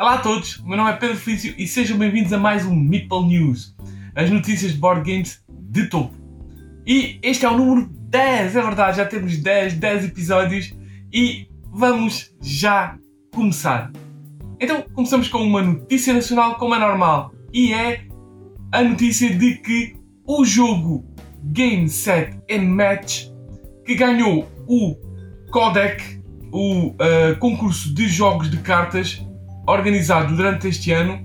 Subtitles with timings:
[0.00, 2.74] Olá a todos, o meu nome é Pedro Felício e sejam bem-vindos a mais um
[2.74, 3.76] Meeple News,
[4.14, 6.16] as notícias de board games de topo.
[6.86, 10.74] E este é o número 10, é verdade, já temos 10, 10 episódios
[11.12, 12.96] e vamos já
[13.34, 13.92] começar.
[14.58, 18.06] Então começamos com uma notícia nacional como é normal e é
[18.72, 19.96] a notícia de que
[20.26, 21.04] o jogo
[21.44, 23.26] Game Set and Match
[23.84, 24.96] que ganhou o
[25.50, 29.22] Codec, o uh, concurso de jogos de cartas
[29.70, 31.20] organizado durante este ano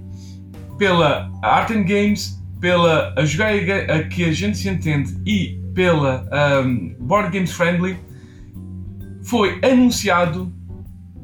[0.77, 6.27] pela Art and Games, pela a Jogar a que a gente se entende e pela
[6.63, 7.98] um, Board Games Friendly,
[9.23, 10.53] foi anunciado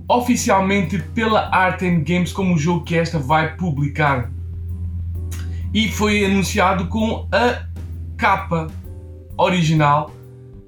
[0.07, 4.31] oficialmente pela Art and Games como o jogo que esta vai publicar.
[5.73, 7.65] E foi anunciado com a
[8.17, 8.67] capa
[9.38, 10.12] original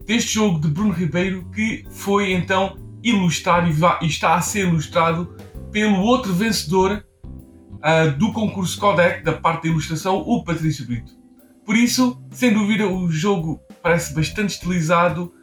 [0.05, 3.67] deste jogo de Bruno Ribeiro que foi então ilustrado
[4.01, 5.35] e está a ser ilustrado
[5.73, 11.11] pelo outro vencedor uh, do concurso Codec da parte da ilustração, o Patrício Brito.
[11.65, 15.33] Por isso, sem dúvida, o jogo parece bastante estilizado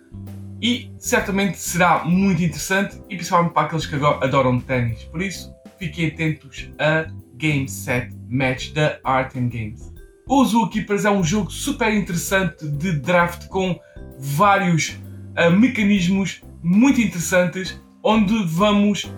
[0.63, 5.03] e certamente será muito interessante e principalmente para aqueles que adoram ténis.
[5.05, 7.07] Por isso, fiquem atentos a
[7.37, 9.93] Game Set Match da Art and Games.
[10.29, 13.77] O Zookeepers é um jogo super interessante de draft com
[14.19, 19.11] vários uh, mecanismos muito interessantes onde vamos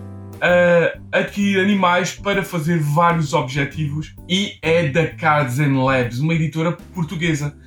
[0.43, 6.73] uh, adquirir animais para fazer vários objetivos e é da Cards and Labs, uma editora
[6.93, 7.57] portuguesa.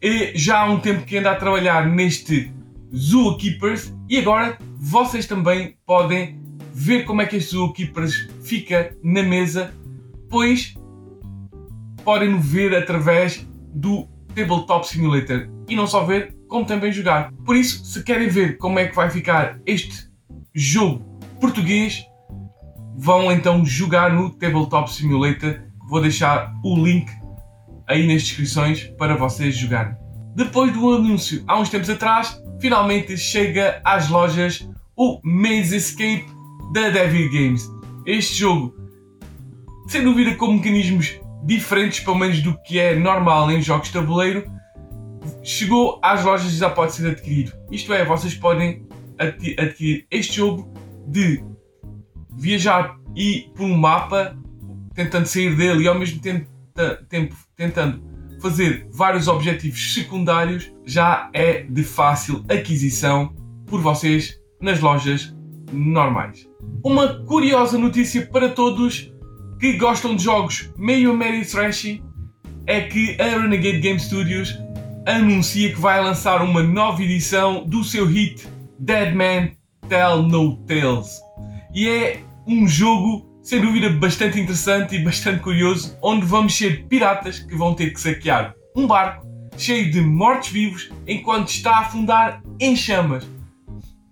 [0.00, 2.50] E já há um tempo que anda a trabalhar neste
[2.94, 6.40] Zookeepers e agora vocês também podem
[6.72, 9.72] ver como é que este Zookeepers fica na mesa,
[10.28, 10.74] pois
[12.04, 17.32] podem ver através do Tabletop Simulator e não só ver, como também jogar.
[17.44, 20.08] Por isso, se querem ver como é que vai ficar este
[20.54, 21.02] jogo
[21.40, 22.04] português,
[22.96, 25.60] vão então jogar no Tabletop Simulator.
[25.88, 27.10] Vou deixar o link
[27.86, 29.94] aí nas descrições para vocês jogarem.
[30.34, 36.26] Depois do anúncio há uns tempos atrás, finalmente chega às lojas o Maze Escape
[36.72, 37.70] da Devil Games.
[38.06, 38.74] Este jogo,
[39.88, 44.50] sem dúvida com mecanismos diferentes, pelo menos do que é normal em jogos de tabuleiro,
[45.42, 47.52] chegou às lojas e já pode ser adquirido.
[47.70, 48.86] Isto é, vocês podem
[49.18, 50.72] adquirir este jogo
[51.06, 51.44] de
[52.36, 54.36] viajar e por um mapa,
[54.94, 56.48] tentando sair dele e ao mesmo tempo,
[57.08, 58.02] tempo tentando
[58.40, 63.34] fazer vários objetivos secundários, já é de fácil aquisição
[63.66, 65.34] por vocês nas lojas
[65.72, 66.46] normais.
[66.84, 69.12] Uma curiosa notícia para todos
[69.58, 72.02] que gostam de jogos meio meio trashy
[72.66, 74.58] é que a Renegade Game Studios
[75.06, 78.46] anuncia que vai lançar uma nova edição do seu hit
[78.78, 79.50] Dead Man
[79.88, 81.23] Tell No Tales.
[81.74, 87.38] E é um jogo, sem dúvida, bastante interessante e bastante curioso, onde vamos ser piratas
[87.38, 92.74] que vão ter que saquear um barco cheio de mortos-vivos enquanto está a afundar em
[92.74, 93.26] chamas,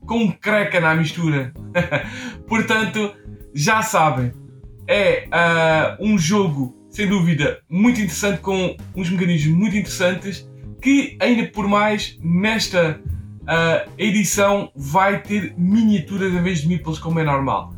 [0.06, 1.52] com um creca na mistura.
[2.46, 3.14] Portanto,
[3.54, 4.32] já sabem,
[4.86, 10.48] é uh, um jogo, sem dúvida, muito interessante, com uns mecanismos muito interessantes,
[10.80, 13.00] que ainda por mais nesta
[13.42, 17.74] uh, edição vai ter miniaturas em vez de meeples como é normal.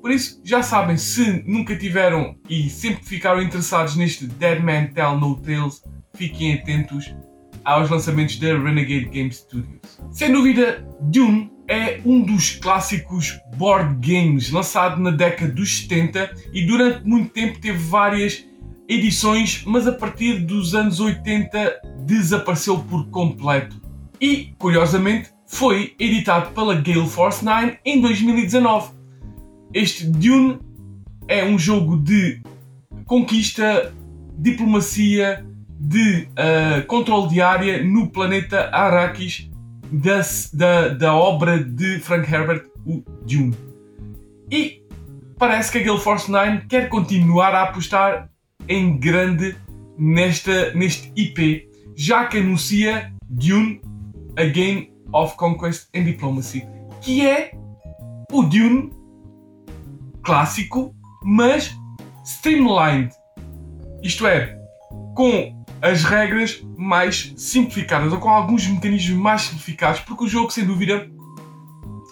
[0.00, 5.18] Por isso, já sabem, se nunca tiveram e sempre ficaram interessados neste Dead Man Tell
[5.18, 5.82] No Tales,
[6.14, 7.14] fiquem atentos
[7.64, 10.00] aos lançamentos da Renegade Game Studios.
[10.10, 16.66] Sem dúvida, Dune é um dos clássicos board games lançado na década dos 70 e
[16.66, 18.46] durante muito tempo teve várias
[18.88, 23.87] edições, mas a partir dos anos 80 desapareceu por completo.
[24.20, 28.92] E, curiosamente, foi editado pela Gale Force 9 em 2019.
[29.72, 30.58] Este Dune
[31.26, 32.40] é um jogo de
[33.04, 33.94] conquista,
[34.38, 35.44] diplomacia,
[35.80, 39.48] de uh, controle de área no planeta Arrakis
[39.90, 40.20] da,
[40.52, 43.54] da, da obra de Frank Herbert, o Dune.
[44.50, 44.82] E
[45.38, 48.28] parece que a Gale Force 9 quer continuar a apostar
[48.68, 49.56] em grande
[49.96, 53.80] nesta, neste IP, já que anuncia Dune,
[54.38, 56.64] A Game of Conquest and Diplomacy,
[57.00, 57.50] que é
[58.30, 58.92] o Dune
[60.22, 60.94] clássico,
[61.24, 61.76] mas
[62.24, 63.12] streamlined.
[64.00, 64.56] Isto é,
[65.16, 70.64] com as regras mais simplificadas, ou com alguns mecanismos mais simplificados, porque o jogo, sem
[70.64, 71.10] dúvida,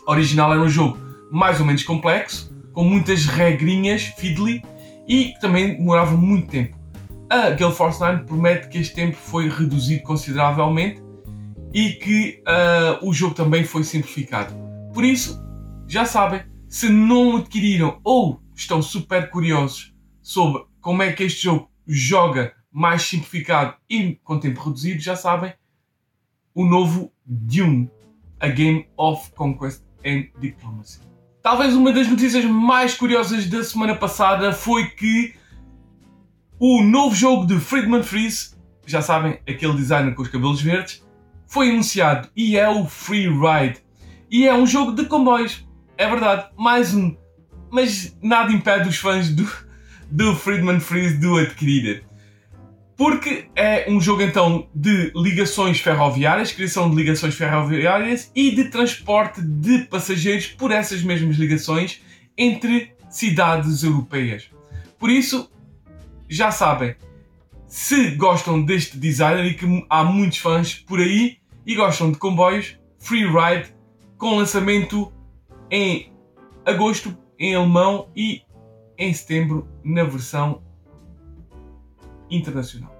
[0.08, 0.99] original era um jogo
[1.31, 4.64] mais ou menos complexo, com muitas regrinhas, fiddly,
[5.06, 6.76] e também demorava muito tempo.
[7.31, 11.06] A Gale Force 9 promete que este tempo foi reduzido consideravelmente
[11.73, 14.55] e que uh, o jogo também foi simplificado.
[14.93, 15.41] Por isso,
[15.87, 21.71] já sabem, se não adquiriram ou estão super curiosos sobre como é que este jogo
[21.87, 25.55] joga mais simplificado e com tempo reduzido, já sabem,
[26.55, 27.91] o novo Dune,
[28.41, 31.01] a Game of Conquest and Diplomacy.
[31.43, 35.35] Talvez uma das notícias mais curiosas da semana passada foi que
[36.59, 41.06] o novo jogo de Friedman Freeze, já sabem, aquele designer com os cabelos verdes,
[41.46, 43.78] foi anunciado e é o Free Ride.
[44.31, 45.66] E é um jogo de comboios.
[45.96, 47.16] É verdade, mais um.
[47.70, 49.48] Mas nada impede os fãs do,
[50.10, 52.04] do Friedman Freeze de o adquirir.
[52.96, 59.43] Porque é um jogo então de ligações ferroviárias, criação de ligações ferroviárias e de transporte
[59.43, 62.00] de passageiros por essas mesmas ligações
[62.37, 64.50] entre cidades europeias.
[64.98, 65.50] Por isso,
[66.28, 66.96] já sabem,
[67.67, 72.79] se gostam deste designer e que há muitos fãs por aí e gostam de comboios,
[72.99, 73.75] Free Ride
[74.17, 75.13] com lançamento
[75.71, 76.13] em
[76.65, 78.43] agosto em alemão e
[78.99, 80.63] em setembro na versão
[82.31, 82.95] internacional.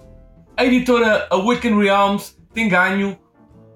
[0.57, 3.19] A editora Awaken Realms tem ganho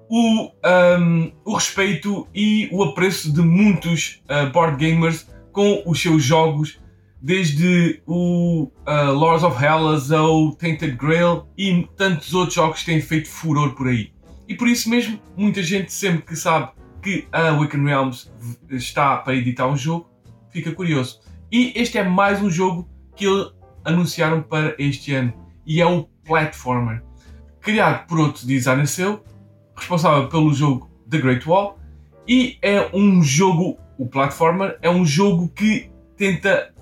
[0.09, 0.51] o,
[0.99, 6.80] um, o respeito e o apreço de muitos uh, board gamers com os seus jogos,
[7.21, 13.01] desde o uh, Lords of Hellas ao Tainted Grail e tantos outros jogos que têm
[13.01, 14.11] feito furor por aí.
[14.47, 16.71] E por isso mesmo, muita gente sempre que sabe
[17.01, 18.31] que a Awaken Realms
[18.69, 20.09] está para editar um jogo,
[20.49, 21.21] fica curioso.
[21.51, 23.51] E este é mais um jogo que eles
[23.85, 25.33] anunciaram para este ano.
[25.65, 27.03] E é o Platformer.
[27.59, 29.23] Criado por outro designer seu,
[29.75, 31.77] responsável pelo jogo The Great Wall.
[32.27, 36.73] E é um jogo, o Platformer, é um jogo que tenta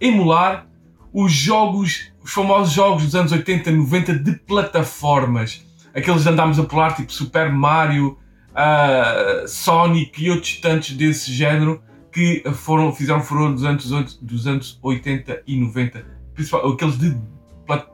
[0.00, 0.66] emular
[1.12, 5.64] os jogos, os famosos jogos dos anos 80, 90 de plataformas.
[5.94, 8.18] Aqueles andámos a pular, tipo Super Mario,
[8.54, 11.80] uh, Sonic e outros tantos desse género
[12.12, 17.16] que foram, fizeram furor dos anos, dos anos 80 e 90, principalmente aqueles de,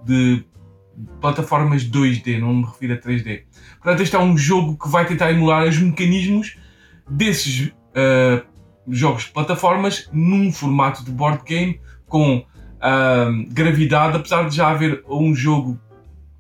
[0.05, 0.45] de
[1.21, 3.45] plataformas 2D, não me refiro a 3D.
[3.83, 6.59] Portanto, este é um jogo que vai tentar emular os mecanismos
[7.09, 8.47] desses uh,
[8.91, 12.45] jogos de plataformas num formato de board game com
[13.51, 15.79] gravidade, apesar de já haver um jogo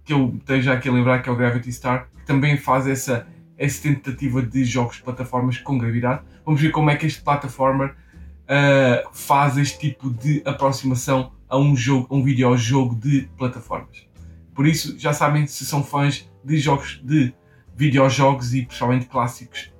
[0.04, 3.26] que eu esteja aqui a lembrar que é o Gravity Star, que também faz essa,
[3.56, 6.22] essa tentativa de jogos de plataformas com gravidade.
[6.44, 11.76] Vamos ver como é que este platformer uh, faz este tipo de aproximação a um
[11.76, 14.08] jogo, a um videojogo de plataformas.
[14.54, 17.32] Por isso, já sabem, se são fãs de jogos de
[17.76, 19.72] videojogos e principalmente clássicos,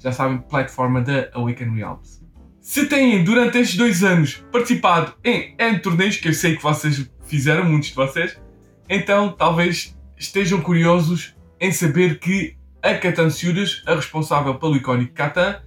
[0.00, 2.20] já sabem, plataforma da Awaken Realms.
[2.60, 7.10] Se têm, durante estes dois anos, participado em N torneios, que eu sei que vocês
[7.24, 8.40] fizeram, muitos de vocês,
[8.88, 15.60] então talvez estejam curiosos em saber que a Catan Studios, a responsável pelo icónico Catan,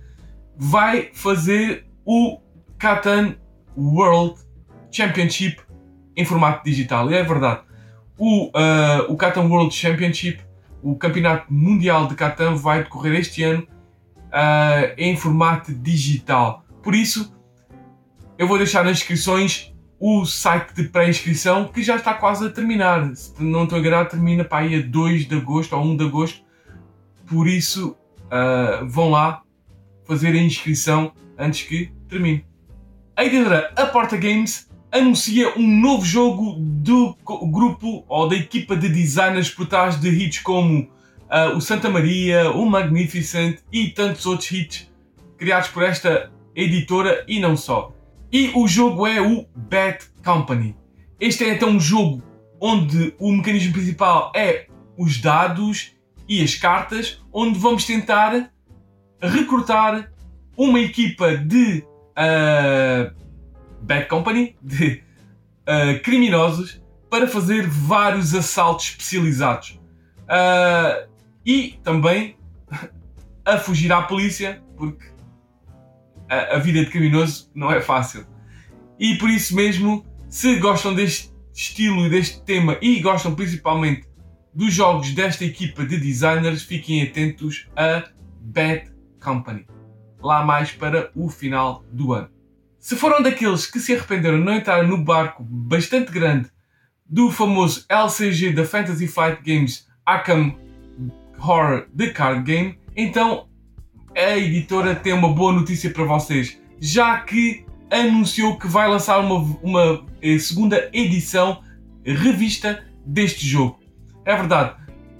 [0.57, 2.39] vai fazer o
[2.77, 3.35] Catan
[3.77, 4.39] World
[4.91, 5.61] Championship
[6.15, 7.11] em formato digital.
[7.11, 7.61] E é verdade.
[8.17, 10.41] O, uh, o Catan World Championship,
[10.81, 13.67] o Campeonato Mundial de Catan, vai decorrer este ano
[14.33, 16.65] uh, em formato digital.
[16.81, 17.33] Por isso,
[18.37, 23.15] eu vou deixar nas descrições o site de pré-inscrição que já está quase a terminar.
[23.15, 26.43] Se não estou enganado, termina para aí a 2 de agosto ou 1 de agosto.
[27.25, 29.43] Por isso, uh, vão lá
[30.05, 32.45] fazer a inscrição antes que termine.
[33.15, 37.15] A editora Aporta Games anuncia um novo jogo do
[37.51, 40.89] grupo ou da equipa de designers por trás de hits como
[41.33, 44.91] uh, o Santa Maria, o Magnificent e tantos outros hits
[45.37, 47.91] criados por esta editora e não só.
[48.31, 50.75] E o jogo é o Bad Company.
[51.19, 52.21] Este é então um jogo
[52.61, 55.91] onde o mecanismo principal é os dados
[56.27, 58.51] e as cartas, onde vamos tentar
[59.19, 60.11] recrutar
[60.55, 63.13] uma equipa de uh,
[63.81, 65.03] Bad Company, de
[65.67, 69.79] uh, criminosos, para fazer vários assaltos especializados.
[70.23, 71.12] Uh,
[71.45, 72.37] e também
[73.45, 75.05] a fugir à polícia, porque
[76.29, 78.25] a, a vida de criminoso não é fácil.
[78.99, 84.07] E por isso mesmo, se gostam deste estilo e deste tema e gostam principalmente
[84.53, 88.03] dos jogos desta equipa de designers, fiquem atentos a
[88.39, 89.65] Bad Company.
[90.21, 92.29] Lá mais para o final do ano.
[92.79, 96.49] Se foram daqueles que se arrependeram de não entrar no barco bastante grande
[97.05, 100.57] do famoso LCG da Fantasy Flight Games Arkham
[101.43, 103.47] Horror The Card Game, então
[104.15, 109.35] a editora tem uma boa notícia para vocês, já que anunciou que vai lançar uma,
[109.61, 111.61] uma eh, segunda edição
[112.05, 113.79] revista deste jogo.
[114.25, 114.75] É verdade,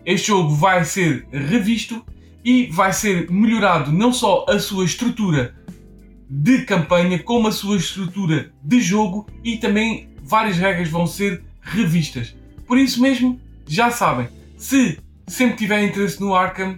[0.06, 2.04] este jogo vai ser revisto
[2.44, 5.56] e vai ser melhorado não só a sua estrutura
[6.30, 12.36] de campanha, como a sua estrutura de jogo e também várias regras vão ser revistas.
[12.66, 14.28] Por isso mesmo, já sabem,
[14.58, 16.78] se sempre tiver interesse no Arkham,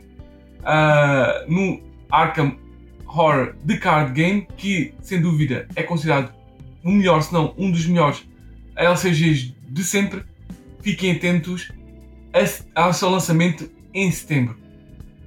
[0.62, 2.58] uh, no Arkham
[3.06, 6.34] Horror The Card Game, que sem dúvida é considerado
[6.84, 8.28] o melhor, se não um dos melhores
[8.76, 10.24] LCGs de sempre,
[10.82, 11.72] fiquem atentos
[12.76, 14.58] ao seu lançamento em setembro.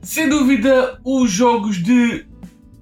[0.03, 2.27] Sem dúvida, os jogos de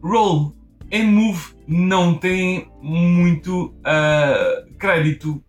[0.03, 0.55] Roll
[0.93, 5.43] and Move não têm muito uh, crédito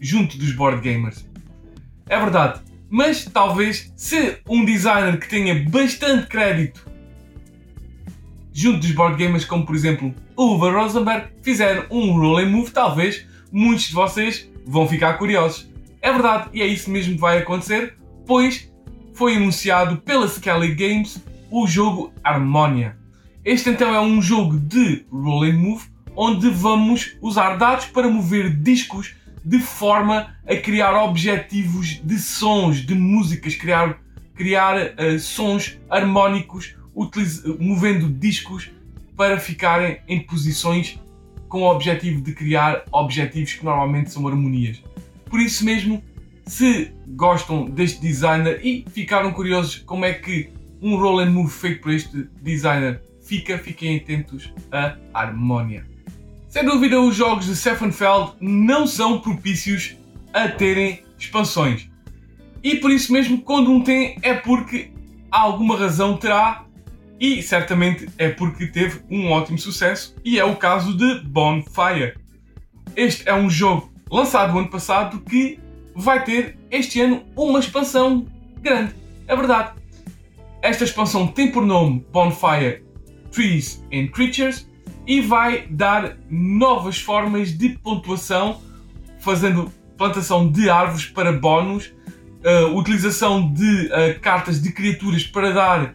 [0.00, 1.28] junto dos board gamers.
[2.08, 2.60] É verdade,
[2.92, 6.86] mas talvez se um designer que tenha bastante crédito
[8.52, 12.70] junto dos board gamers, como por exemplo o Uwe Rosenberg, fizer um roll and move,
[12.70, 15.66] talvez muitos de vocês vão ficar curiosos.
[16.02, 17.96] É verdade, e é isso mesmo que vai acontecer,
[18.26, 18.70] pois
[19.14, 21.18] foi anunciado pela Skelly Games
[21.50, 22.98] o jogo Harmonia.
[23.42, 25.84] Este então é um jogo de roll and move
[26.14, 32.94] onde vamos usar dados para mover discos de forma a criar objetivos de sons, de
[32.94, 34.00] músicas, criar,
[34.34, 36.74] criar uh, sons harmónicos,
[37.58, 38.70] movendo discos
[39.16, 40.98] para ficarem em posições
[41.48, 44.82] com o objetivo de criar objetivos que normalmente são harmonias.
[45.28, 46.02] Por isso mesmo,
[46.46, 51.80] se gostam deste designer e ficaram curiosos como é que um roll and move feito
[51.80, 55.86] por este designer fica, fiquem atentos a Harmonia.
[56.52, 59.96] Sem dúvida, os jogos de Seffenfeld não são propícios
[60.34, 61.88] a terem expansões.
[62.62, 64.92] E por isso mesmo, quando um tem, é porque
[65.30, 66.66] alguma razão terá
[67.18, 72.18] e certamente é porque teve um ótimo sucesso e é o caso de Bonfire.
[72.94, 75.58] Este é um jogo lançado no ano passado que
[75.94, 78.26] vai ter este ano uma expansão
[78.60, 78.94] grande.
[79.26, 79.72] É verdade.
[80.60, 82.84] Esta expansão tem por nome Bonfire
[83.30, 84.70] Trees and Creatures
[85.06, 88.60] e vai dar novas formas de pontuação,
[89.20, 91.92] fazendo plantação de árvores para bónus,
[92.44, 95.94] uh, utilização de uh, cartas de criaturas para dar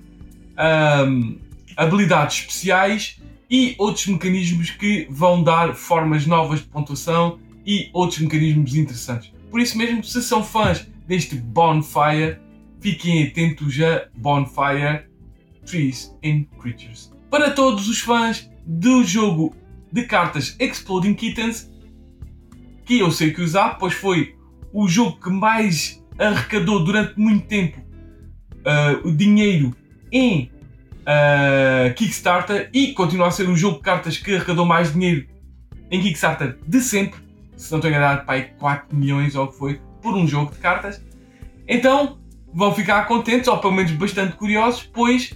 [1.75, 8.75] habilidades especiais e outros mecanismos que vão dar formas novas de pontuação e outros mecanismos
[8.75, 9.31] interessantes.
[9.51, 12.39] Por isso mesmo, se são fãs deste Bonfire,
[12.79, 15.05] fiquem atentos a Bonfire
[15.65, 17.11] Trees and Creatures.
[17.29, 19.55] Para todos os fãs do jogo
[19.91, 21.71] de cartas Exploding Kittens,
[22.85, 24.35] que eu sei que usar, pois foi
[24.73, 29.75] o jogo que mais arrecadou durante muito tempo uh, o dinheiro
[30.11, 30.51] em
[31.01, 35.25] uh, Kickstarter e continua a ser o jogo de cartas que arrecadou mais dinheiro
[35.89, 37.19] em Kickstarter de sempre.
[37.55, 40.59] Se não estou enganado, pai, 4 milhões ou o que foi por um jogo de
[40.59, 41.03] cartas.
[41.67, 42.19] Então
[42.53, 45.33] vão ficar contentes, ou pelo menos bastante curiosos, pois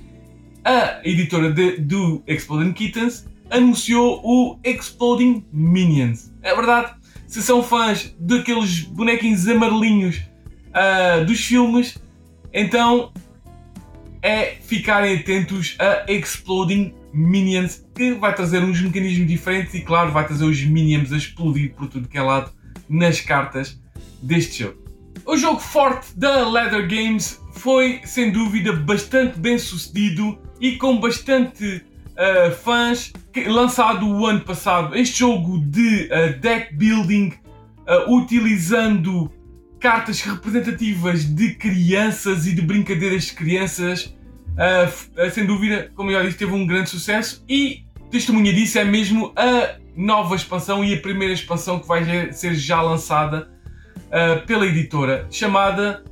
[0.64, 6.32] a editora de, do Exploding Kittens anunciou o Exploding Minions.
[6.42, 6.94] É verdade,
[7.28, 10.18] se são fãs daqueles bonequinhos amarelinhos
[10.70, 11.98] uh, dos filmes,
[12.54, 13.12] então
[14.22, 20.26] é ficarem atentos a Exploding Minions, que vai trazer uns mecanismos diferentes e, claro, vai
[20.26, 22.52] trazer os Minions a explodir por tudo que é lado
[22.88, 23.80] nas cartas
[24.22, 24.80] deste jogo.
[25.26, 31.84] O jogo forte da Leather Games foi, sem dúvida, bastante bem sucedido e com bastante
[32.12, 34.96] uh, fãs, que, lançado o ano passado.
[34.96, 37.34] Este jogo de uh, deck building,
[37.88, 39.32] uh, utilizando
[39.80, 44.16] cartas representativas de crianças e de brincadeiras de crianças.
[45.34, 49.34] sem dúvida, como eu já disse, teve um grande sucesso e testemunha disso é mesmo
[49.36, 53.50] a nova expansão e a primeira expansão que vai ser já lançada
[54.46, 56.04] pela editora, chamada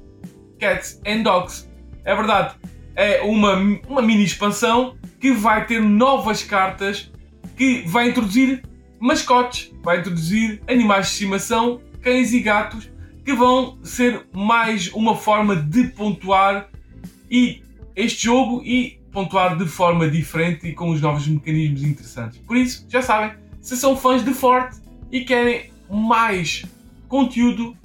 [0.60, 1.70] Cats and Dogs.
[2.03, 2.56] É verdade,
[3.00, 3.56] é uma,
[3.88, 7.10] uma mini expansão que vai ter novas cartas,
[7.56, 8.62] que vai introduzir
[9.00, 12.91] mascotes, vai introduzir animais de estimação, cães e gatos,
[13.24, 16.68] que vão ser mais uma forma de pontuar
[17.32, 17.63] e
[17.96, 22.39] este jogo e pontuar de forma diferente e com os novos mecanismos interessantes.
[22.39, 24.77] Por isso, já sabem, se são fãs de Forte
[25.10, 26.65] e querem mais
[27.08, 27.77] conteúdo,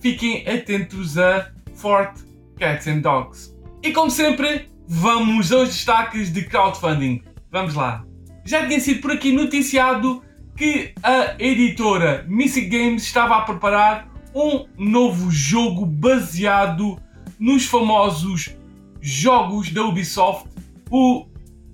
[0.00, 2.24] fiquem atentos a Forte
[2.58, 3.52] Cats and Dogs.
[3.82, 7.20] E como sempre, vamos aos destaques de crowdfunding.
[7.50, 8.04] Vamos lá.
[8.44, 10.22] Já tinha sido por aqui noticiado
[10.56, 16.96] que a editora Mystic Games estava a preparar um novo jogo baseado
[17.40, 18.54] nos famosos
[19.00, 20.48] jogos da Ubisoft,
[20.88, 21.26] o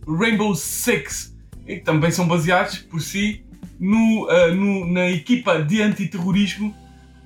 [0.06, 1.36] Rainbow Six,
[1.66, 3.44] e também são baseados por si
[3.78, 6.74] no, uh, no, na equipa de antiterrorismo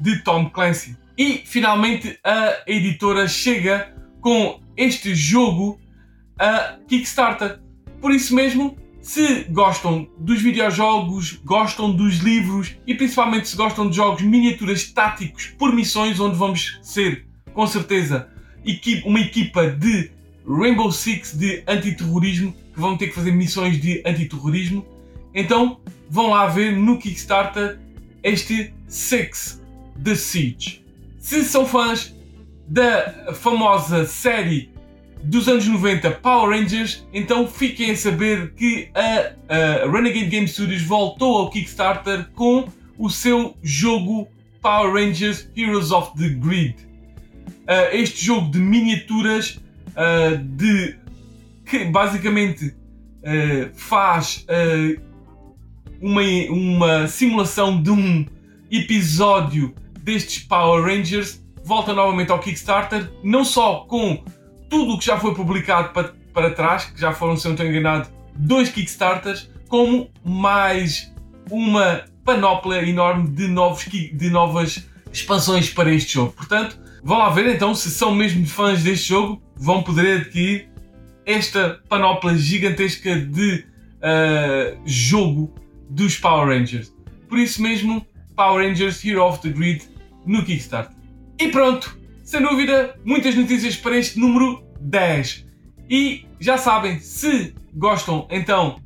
[0.01, 0.97] de Tom Clancy.
[1.17, 5.79] E finalmente a editora chega com este jogo
[6.38, 7.61] a Kickstarter.
[8.00, 13.97] Por isso mesmo, Se gostam dos videojogos, gostam dos livros e principalmente se gostam de
[13.97, 18.29] jogos miniaturas táticos por missões, onde vamos ser, com certeza,
[19.05, 20.12] uma equipa de
[20.47, 24.87] Rainbow Six de antiterrorismo, que vão ter que fazer missões de antiterrorismo,
[25.35, 27.81] então vão lá ver no Kickstarter
[28.23, 29.61] este Six
[30.02, 30.85] The Siege.
[31.19, 32.14] Se são fãs
[32.73, 34.71] da famosa série
[35.23, 40.81] dos anos 90 Power Rangers, então fiquem a saber que a, a Renegade Game Studios
[40.81, 44.26] voltou ao Kickstarter com o seu jogo
[44.62, 46.76] Power Rangers Heroes of the Grid.
[47.47, 50.97] Uh, este jogo de miniaturas uh, de
[51.67, 54.47] que basicamente uh, faz
[56.00, 58.25] uma, uma simulação de um
[58.71, 64.23] episódio destes Power Rangers volta novamente ao Kickstarter, não só com
[64.69, 67.66] tudo o que já foi publicado para, para trás, que já foram, se não estou
[67.66, 71.12] enganado, dois Kickstarters, como mais
[71.50, 76.33] uma panóplia enorme de, novos, de novas expansões para este jogo.
[76.33, 80.71] Portanto, vão lá ver então se são mesmo fãs deste jogo, vão poder adquirir
[81.26, 83.64] esta panóplia gigantesca de
[83.99, 85.54] uh, jogo
[85.88, 86.92] dos Power Rangers.
[87.28, 88.04] Por isso mesmo,
[88.37, 89.85] Power Rangers Hero of the Grid
[90.26, 91.01] no Kickstarter.
[91.43, 95.45] E pronto, sem dúvida, muitas notícias para este número 10.
[95.91, 98.81] E já sabem, se gostam então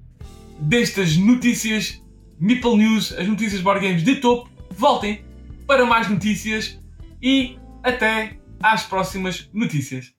[0.59, 2.03] destas notícias,
[2.41, 5.23] Meeple News, as notícias board games de topo, voltem
[5.67, 6.81] para mais notícias
[7.21, 10.16] e até às próximas notícias.